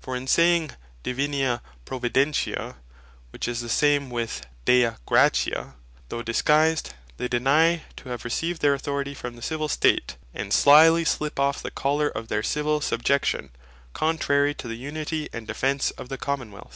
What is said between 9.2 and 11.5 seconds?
the Civill State; and sliely slip